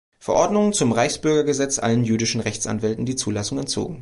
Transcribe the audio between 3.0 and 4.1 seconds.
die Zulassung entzogen.